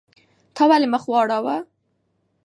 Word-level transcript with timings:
تا 0.55 0.63
ولې 0.69 0.87
مخ 0.93 1.03
واړاوه؟ 1.09 1.55